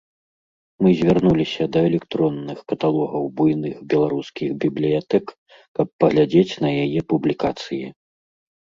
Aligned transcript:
Мы 0.85 0.89
звярнуліся 1.01 1.63
да 1.75 1.79
электронных 1.89 2.59
каталогаў 2.73 3.29
буйных 3.43 3.75
беларускіх 3.93 4.49
бібліятэк, 4.67 5.25
каб 5.79 5.87
паглядзець 6.07 6.53
на 6.67 6.75
яе 6.89 6.99
публікацыі. 7.17 7.85